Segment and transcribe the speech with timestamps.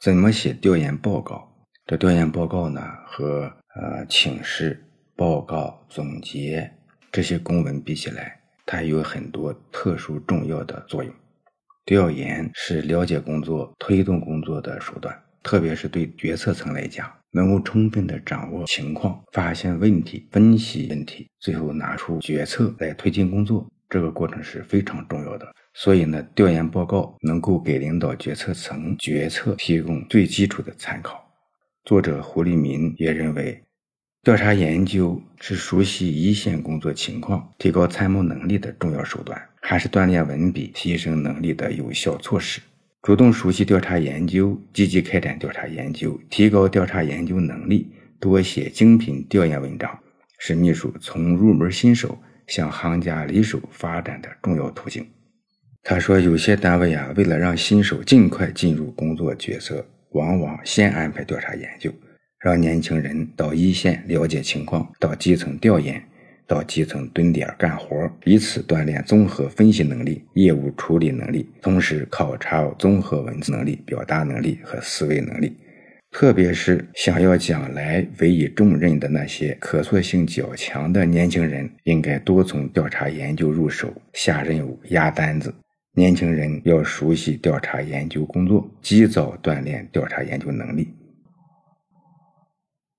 [0.00, 1.52] 怎么写调研报告？
[1.84, 4.80] 这调研报告呢，和呃请示、
[5.16, 6.70] 报告、总结
[7.10, 11.12] 这些公文比起来，它有很多特殊重要的作用。
[11.84, 25.46] 调研是了解工作、推动工作的手段，特别是对决策层来讲，能够充分的掌握情况、发现问题、分析问题，最后拿出决策来推进工作，这个过程是非常重要的。
[25.74, 31.24] 所以呢，调研报告能够给领导决策层决策提供最基础的参考。
[31.84, 33.62] 作者胡立民也认为，
[34.22, 42.60] 调查研究是熟悉一线工作情况、提高参谋能力的重要手段，还是锻炼文笔、提升能力的有效措施。
[43.02, 49.96] 主动熟悉调查研究，积极开展调查研究，提高调查研究能力，多写精品调研文章，
[50.38, 55.06] 是秘书从入门新手向行家里手发展的重要途径。
[55.84, 61.90] 他说：“有些单位啊，为了让新手尽快进入工作角色，往往先安排调查研究，
[62.40, 66.02] 让年轻人到一线了解情况，到基层调研，
[66.46, 75.56] 到基层蹲点干活，以此锻炼综合分析能力、业务处理能力，同时考察综合文字能力、表达能力和思维能力。
[76.10, 85.54] 特别是想要将来委以重任的那些可塑性较强的年轻人，应该多从调查研究入手，下任务、压单子。”
[85.94, 90.94] 年轻人要熟悉调查研究工作，及早锻炼调查研究能力。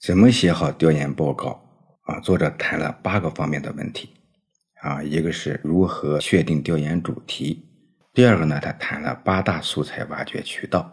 [0.00, 1.62] 怎么写好调研报告
[2.02, 2.18] 啊？
[2.20, 4.10] 作者谈了八个方面的问题
[4.82, 7.64] 啊，一个是如何确定调研主题，
[8.12, 10.92] 第二个呢，他谈了八大素材挖掘渠道，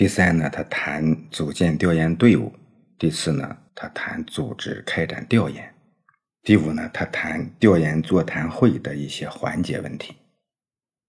[0.00, 2.50] 第三呢，他谈组建调研队伍，
[2.98, 5.74] 第四呢，他谈组织开展调研，
[6.42, 10.16] 第五呢，他谈调研座谈会的一些环节问题。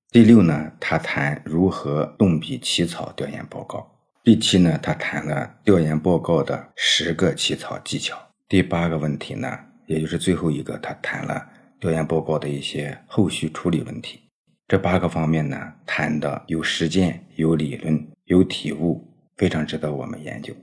[0.09, 3.89] 第六呢，他谈如何动笔起草调研报告。
[4.25, 8.17] 第七呢，他谈了调研报告的十个起草技巧。
[8.49, 11.47] 第八个问题呢，也就是最后一个，他谈了
[11.79, 14.19] 调研报告的一些后续处理问题。
[14.67, 20.55] 这八个方面呢，谈的有实践、有理论、有体悟，非常值得我们研究。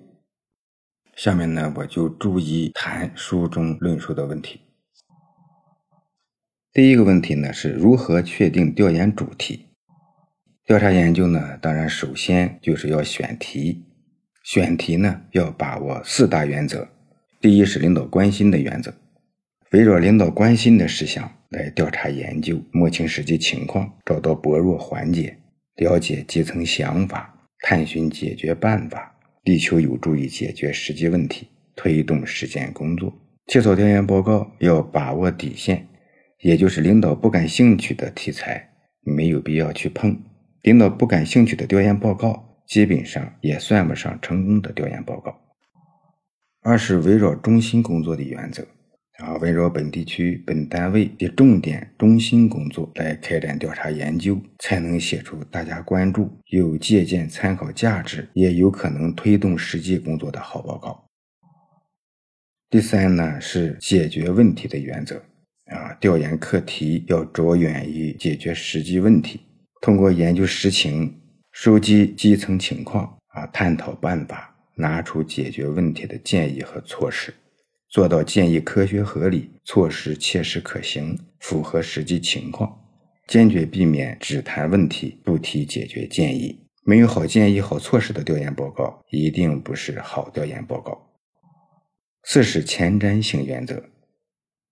[1.14, 4.60] 下面呢，我就逐一谈书中论述的问题。
[6.72, 9.66] 第一个问题呢，是如何确定调研主题？
[10.64, 13.84] 调查研究呢，当然首先就是要选题。
[14.42, 16.88] 选题呢，要把握四大原则。
[17.38, 18.94] 第一是领导关心的原则，
[19.72, 25.36] 围绕领导关心的事项来调查研究，摸清实际情况，找到薄弱环节，
[25.76, 29.14] 了解基层想法，探寻解决办法，
[29.44, 33.12] 力求有助于解决实际问题，推动实践工作。
[33.46, 35.86] 起草调研报告要把握底线。
[36.40, 38.70] 也就是领导不感兴趣的题材，
[39.02, 40.12] 没有必要去碰；
[40.62, 45.36] 领导不感兴趣的调研报告，基本上也算不上成功的调研报告。
[46.62, 48.64] 二是围绕中心工作的原则，
[49.18, 61.04] 啊，围绕本地区、本单位的重点中心工作来开展调查研究，才能写出大家关注、有借鉴参考价值，也有可能推动实际工作的好报告。
[62.70, 65.22] 第三呢，是解决问题的原则。
[65.66, 69.40] 啊，调研课题要着眼于解决实际问题，
[69.82, 71.20] 通过研究实情、
[71.52, 77.34] 收集基层情况啊，探讨办法，拿出解决问题的建议和措施，
[77.88, 82.78] 做到建议科学合理，措施切实可行，符合实际情况，
[83.26, 86.58] 坚决避免只谈问题不提解决建议。
[86.84, 90.98] 没有好建议、好措施的调研报告，一定不是好调研报告。
[92.24, 93.82] 四是前瞻性原则。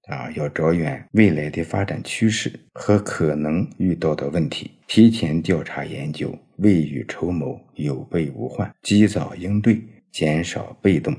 [0.08, 11.12] 啊，要着眼未来的发展趋势和可能遇到的问题，提前调查研究，未雨绸缪，有备无患，及早应对，减少被动。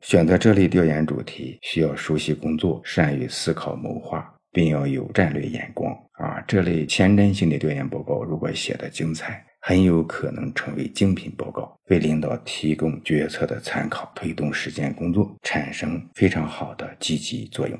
[0.00, 5.92] 选择这类调研主题，需要熟悉工作，善于思考谋划，并要有战略眼光。
[6.12, 17.78] 啊，这类前瞻性的调研报告，如果写得精彩，很有可能成为精品报告，为领导提供决策的参考，推动实践工作产生非常好的积极作用。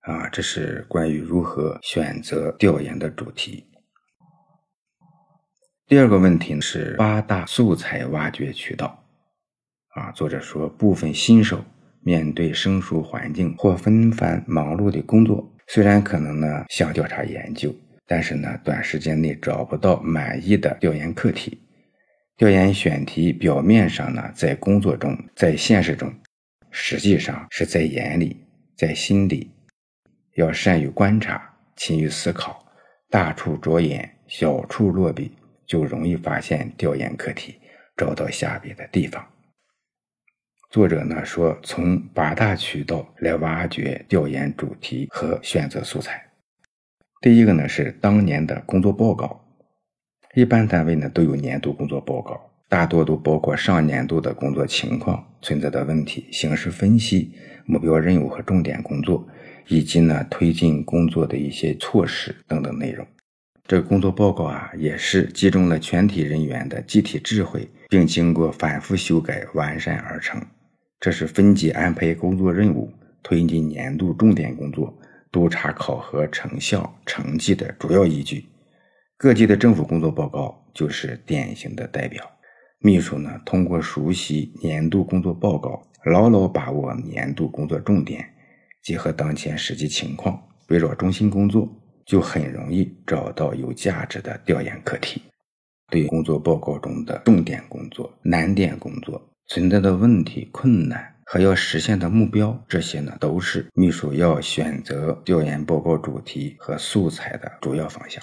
[0.00, 3.64] 啊，这是关于如何选择调研的主题。
[5.86, 8.99] 第二个问题是八大素材挖掘渠道。
[9.90, 11.64] 啊，作者说，部分新手
[12.02, 17.74] 面对生疏环境或纷繁忙碌的工作，虽然可能呢想调查研究，
[18.06, 21.58] 但是呢短时间内找不到满意的调研课题。
[22.36, 26.12] 调研选题表面上呢在工作中，在现实中，
[26.70, 28.36] 实际上是在眼里，
[28.76, 29.50] 在心里。
[30.36, 32.64] 要善于观察，勤于思考，
[33.10, 35.32] 大处着眼，小处落笔，
[35.66, 37.56] 就容易发现调研课题，
[37.96, 39.26] 找到下笔的地方。
[40.70, 46.24] 作者呢说，从八大渠道来挖掘调研主题和选择素材。
[47.20, 49.44] 第一个呢是当年的工作报告，
[50.34, 57.34] 一般单位呢都有年度工作报告，大多都包括上年度的工作情况、存在的问题、形势分析、
[57.66, 59.26] 目标任务和重点工作，
[59.66, 63.04] 以及呢推进工作的一些措施等等内容。
[63.66, 70.40] 这个工作报告啊，也是集中了全体人员的集体智慧，并经过反复修改完善而成。
[71.00, 72.92] 这是分级安排工作任务、
[73.22, 74.94] 推进年度重点工作、
[75.32, 78.44] 督查考核成效成绩的主要依据。
[79.16, 82.22] 各级的政府工作报告就是典型的代表。
[82.80, 88.24] 秘书呢，通过熟悉年度工作报告，牢牢把握年度工作重点，
[88.82, 91.66] 结合当前实际情况，围绕中心工作，
[92.04, 95.22] 就很容易找到有价值的调研课题。
[95.90, 99.29] 对工作报告中的重点工作、难点工作。
[99.52, 108.22] 存在的问题、困难和要实现的目标，这些呢都是秘书要选择调研报告主题和素材的主要方向。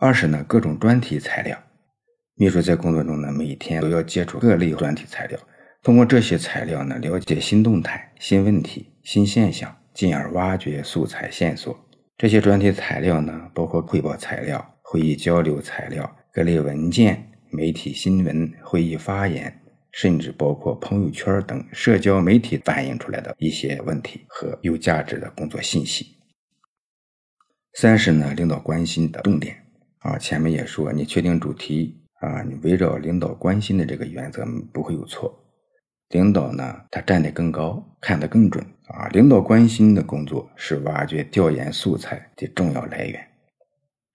[0.00, 1.56] 二是呢各种专题材料，
[2.34, 5.38] 秘书在工作中呢每天都要接触各类专题材料，
[5.84, 11.78] 通过这些材料呢了解新动态、新问题、新现象，进而挖掘素材线索。
[12.18, 19.60] 这些专题材料呢包括汇报材料、会议交流材料、各类文件、媒体新闻、会议发言。
[19.96, 26.16] 甚至包括朋友圈等社交媒体反映出来的一些问题和有价值的工作信息。
[27.74, 29.56] 三是呢，领导关心的重点
[29.98, 35.40] 啊，前面也说，你确定主题啊，你围绕领导关心的这个原则不会有错。
[36.08, 39.06] 领导呢，他站得更高，看得更准啊。
[39.08, 43.28] 领导关心的工作是挖掘调研素材的重要来源。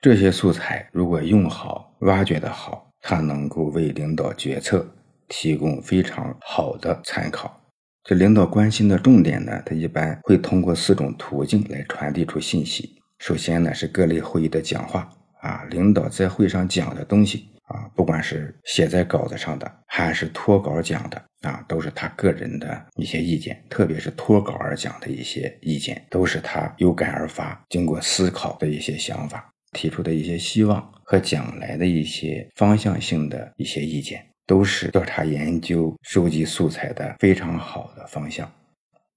[0.02, 4.86] 这些素材如果用好，挖掘的好，它能够为领导决策。
[5.30, 7.56] 提供非常好的参考。
[8.04, 13.00] 这领导关心的重点呢，它一般会通过四种途径来传递出信息。
[13.20, 15.10] 首先呢，是各类会议的讲话
[15.42, 34.26] 啊，领导在会上讲的东西啊，不管是写在稿子上的，还是脱稿讲的啊，都是他个人的一些意见，特别是脱稿而讲的一些意见，都是他有感而发、经过思考的一些想法，提出的一些希望和将来的一些方向性的一些意见。
[34.50, 38.52] 都是调查研究、收集素材的非常好的方向。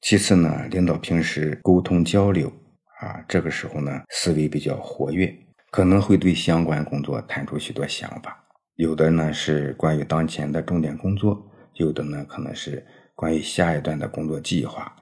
[0.02, 2.52] 其次呢，领导平时沟通交流
[3.00, 5.34] 啊，这个时候呢，思维比较活跃，
[5.70, 8.44] 可能会对相关工作谈出许多想法。
[8.74, 14.94] 有的呢是关于当前的重点工作，有的呢可能是关于下一段的工作计划，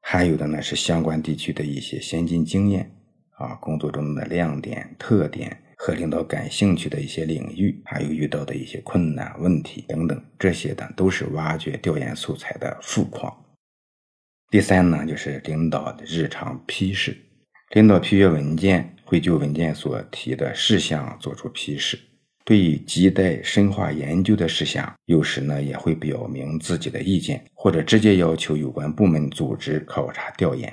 [0.00, 2.90] 还有的呢是相关地区的一些先进经验
[3.36, 5.60] 啊，工作中的亮点、特点。
[5.76, 13.32] 和领导感兴趣的一些领域，还有遇到的一些困难问题等等，这些呢都是挖掘调研素材的富矿。
[14.50, 17.16] 第三呢，就是领导的日常批示，
[17.70, 21.98] 领导批阅文件会就文件所提的事项作出批示，
[22.44, 30.72] 对于亟待深化研究的事项，有时呢也会表明自己的意见，或者直接要求有关部门组织考察调研。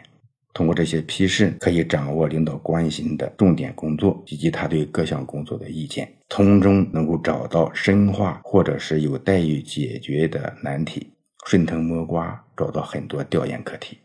[0.53, 11.11] 通过这些批示，可以掌握领导关心的重点工作以及他对各项工作的意见，从中能够找到深化或者是有待于解决的难题，
[11.45, 13.97] 顺藤摸瓜找到很多调研课题。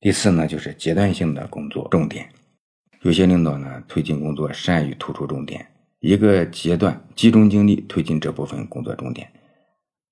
[0.00, 2.28] 第四呢，就是阶段性的工作重点。
[3.02, 5.64] 有些领导呢，推进工作善于突出重点，
[6.00, 9.30] 一个阶段集中精力推进这部分工作重点。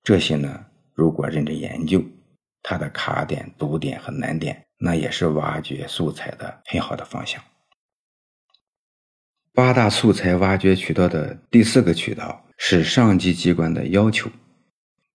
[0.03, 2.01] 这些呢，如果认真研究，
[2.63, 4.63] 它的卡点、堵点和难点。
[4.79, 7.41] 那也是挖掘素材的很好的方向。
[9.53, 14.29] 八大素材挖掘渠道的第四个渠道是上级机关的要求。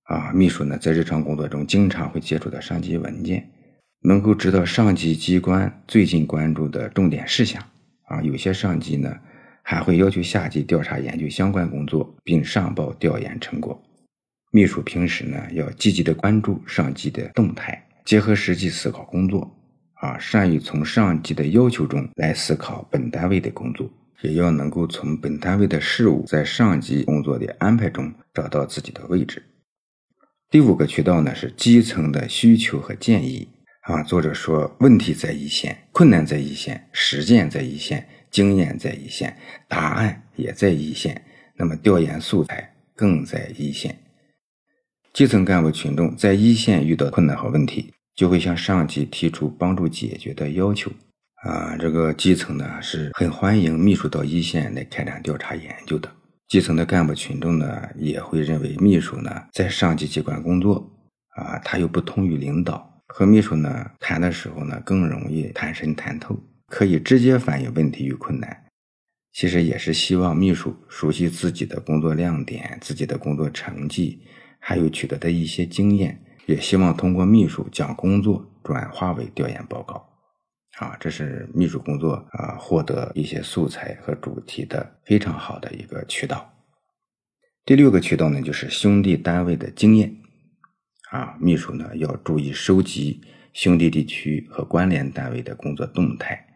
[0.05, 3.49] 啊，秘书呢在日常工作中经常会接触到上级文件，
[4.01, 7.63] 能够知道上级机关最近关注的重点事项。
[8.07, 9.17] 啊，有些上级呢
[9.63, 13.81] 还会要求下级调查研究相关工作，并上报调研成果。
[14.51, 17.89] 秘书平时呢要积极的关注上级的动态。
[18.05, 19.57] 结合实际思考工作，
[19.95, 23.89] 啊，善于从上级的要求中来思考本单位的工作，
[24.23, 29.43] 也要能够从本单位的事务在上级工作的安排中找到自己的位置。
[30.51, 33.49] 第五个渠道呢是基层的需求和建议，
[33.83, 39.37] 啊，作者说问题在一线，困难在一线，实践在一线，经验在一线，
[39.69, 41.25] 答案也在一线，
[41.57, 43.97] 那么调研素材更在一线。
[45.13, 50.91] 基层干部群众在一线遇到困难和问题，就会向上级提出帮助解决的要求。
[51.43, 56.11] 啊，这个基层呢是很欢迎秘书到一线来开展调查研究的。
[56.49, 60.91] 基层的干部群众呢，也会认为秘书呢在上级机关工作
[61.37, 66.35] 啊，他又不同于领导，和秘书呢谈的时候呢更容易谈深谈透，
[66.69, 68.65] 可以直接反映问题与困难。
[69.35, 74.23] 其实也是希望秘书熟悉自己的工作亮点、自己的工作成绩，
[74.65, 80.09] 还有取得的一些经验，也希望通过秘书将工作转化为调研报告。
[80.79, 86.55] 啊，这是秘书工作啊，获得一些素材和主题的非常好的一个渠道。
[87.65, 90.17] 第六个渠道呢，就是兄弟单位的经验。
[91.11, 93.21] 啊，秘书呢要注意收集
[93.53, 96.47] 兄弟地区和关联单位的工作动态，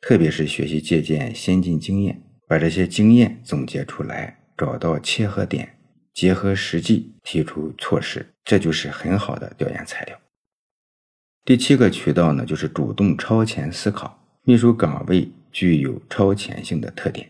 [0.00, 5.75] 特别是学习借鉴先进经验，把这些经验总结出来，找到切合点，
[6.16, 10.18] 结合实际提出措施，这就是很好的调研材料。
[11.44, 14.18] 第七个渠道呢，就是主动超前思考。
[14.42, 17.28] 秘书岗位具有超前性的特点，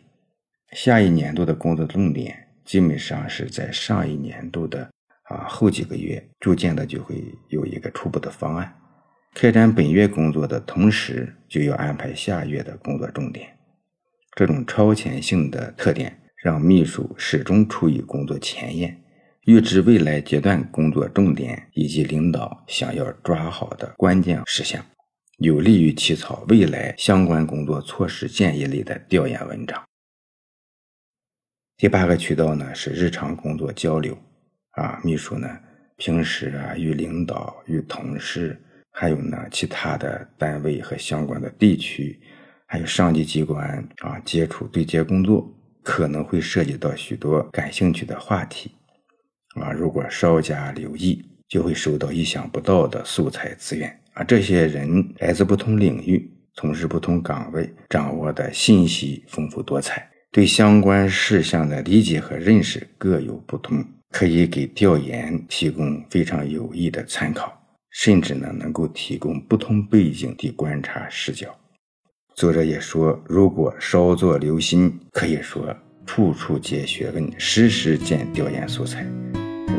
[0.70, 4.88] 下一年度的工作重点基本上是在上一年度的
[5.24, 8.72] 啊后几个月，逐渐的就会有一个初步的方案。
[9.34, 13.58] 开展本月工作的同时，就要安排下月的工作重点。
[14.36, 18.96] 这种超前性的特点，让秘书始终处于工作前沿。
[19.46, 24.80] 预知未来阶段工作重点以及领导想要抓好的关键事项，
[25.38, 29.82] 有利于起草未来相关工作措施建议类的调研文章。
[31.76, 34.16] 第八个渠道呢是日常工作交流，
[34.70, 35.48] 啊，秘书呢
[35.96, 38.56] 平时啊与领导、与同事，
[38.92, 42.20] 还有呢其他的单位和相关的地区，
[42.66, 45.52] 还有上级机关啊接触对接工作，
[45.86, 48.72] 可能会涉及到许多感兴趣的话题。
[49.54, 54.24] 啊，如果稍加留意，就会收到意想不到的素材资源啊！
[54.24, 67.56] 这些人来自不同领域，从事不同岗位，掌握的信息丰富多彩，对相关事项的理解和认识各有不同，可以给调研提供非常有益的参考，
[67.92, 71.56] 甚至呢，能够提供不同背景的观察视角。
[72.36, 75.74] 作者也说，如果稍作留心，可以说
[76.04, 79.06] 处处皆学问，时时见调研素材。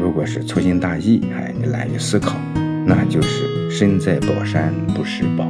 [0.02, 2.36] 如果是粗心大意，哎，你懒于思考，
[2.84, 5.48] 那就是身在宝山不识宝。